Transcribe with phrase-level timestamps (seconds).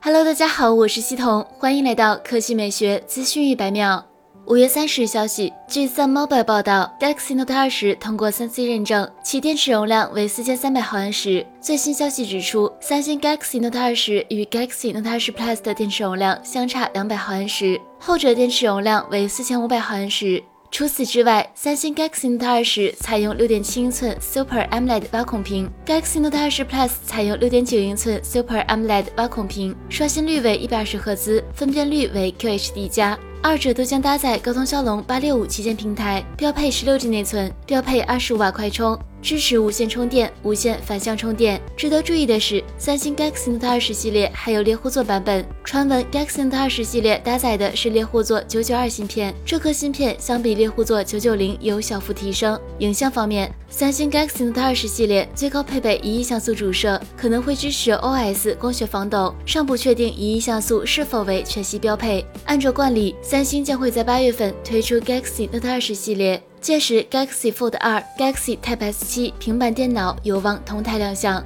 [0.00, 4.06] Hello，大家好，我是西彤，欢迎来到科技美学资讯一百秒。
[4.46, 11.44] 五月三十日消息，据 Sun Mobile 报道，Galaxy Note 二十通过三 C 认证，其电池容量为四千三百毫安时。
[11.60, 20.40] 最新消息指出，三星 Galaxy Note 二十与 Galaxy Note 二十 Plus 的电池容量相差两百毫安时，后者电池容量为四千五百毫安时。
[20.70, 36.98] 除此之外，三星 Galaxy Note 二十采用六点七英寸 Super AMOLED 挖孔屏，Galaxy Note 二十 Plus 采用六点九英寸 Super AMOLED 挖孔屏，刷新率为一百二十赫兹，分辨率为 QHD 加，二者都将搭载高通骁龙八六五旗舰平台，标配十六
[36.98, 38.96] G 内存，标配二十五瓦快充。
[39.22, 41.60] 支持无线充电、无线反向充电。
[41.76, 45.44] 值得注意的是，三星 Galaxy Note 二十系列还有猎户座版本。
[45.64, 52.58] 传闻 Galaxy Note 二十系列搭载的是猎户座九九二芯片，这颗芯片相比猎户座九九零有小幅提升。
[52.78, 62.24] 影像方面，三星 Galaxy Note 二十系列最高配备一亿像素主摄，可能会支持 OIS 光学防抖，尚不确定一亿像素是否为全系标配。
[62.44, 66.42] 按照惯例，三星将会在八月份推出 Galaxy Note 二十系列。
[66.60, 71.42] 届时，Galaxy Fold 2、Galaxy Tab S7 平板电脑有望同台亮相。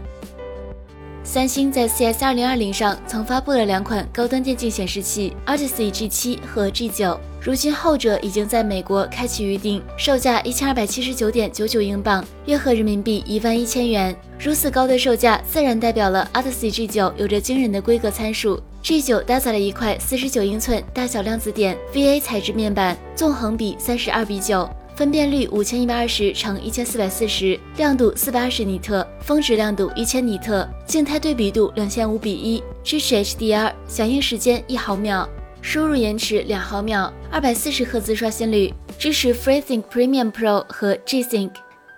[1.25, 14.15] 三星在 CS 2020上曾发布了两款高端电竞显示器，Odyssey G7 和 G9，如今后者已经在美国开启预定，售价一千二百七十九点九九英镑，约合人民币一万一千元。
[14.37, 18.61] 如此高的售价，自然代表了 Odyssey G9 有着惊人的规格参数。
[18.83, 24.69] G9 搭载了一块四十九英寸大小量子点 VA 材质面板，纵横比三十二比九。
[24.95, 35.27] 分辨率五千一百二十乘一千四百四十，亮度四百二十尼特，峰值亮度一千尼特，静态对比度两千五比一，支持 HDR，响应时间一毫秒，
[35.63, 41.53] 输入延迟两毫秒，二百四十赫兹刷新率，支持 FreeSync Premium Pro 和 G-Sync。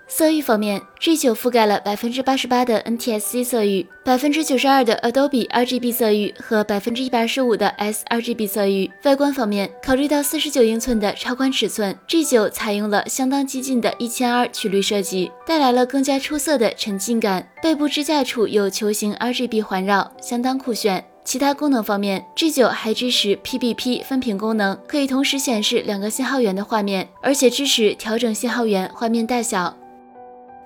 [0.07, 8.91] 色域方面，G9 覆盖了百分之八十八的 NTSC 色域，百分之九十二的 Adobe RGB 色域和百分之一百二十五的 sRGB 色域。
[9.05, 17.49] 外观方面，考虑到四十九英寸的超宽尺寸，G9 采用了相当激进的一千 R 曲率设计，带来了更加出色的沉浸感。
[17.63, 21.05] 背部支架处有球形 RGB 环绕，相当酷炫。
[21.25, 29.75] 其他功能方面，G9 还支持 PBP 分屏功能，可以同时显示两个信号源的画面，而且支持调整信号源画面大小。